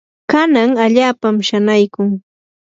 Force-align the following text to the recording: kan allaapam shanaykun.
kan 0.31 0.49
allaapam 0.83 1.35
shanaykun. 1.47 2.09